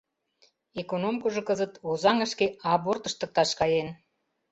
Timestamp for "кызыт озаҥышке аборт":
1.47-3.03